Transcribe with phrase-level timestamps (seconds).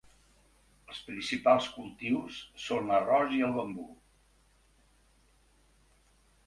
[0.93, 3.87] Els principals cultius són l'arròs i el bambú.